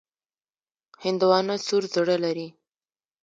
هندوانه 1.03 1.55
سور 1.65 1.83
زړه 1.95 2.15
لري. 2.23 2.47